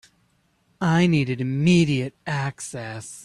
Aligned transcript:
I 0.81 1.05
needed 1.05 1.41
immediate 1.41 2.15
access. 2.25 3.19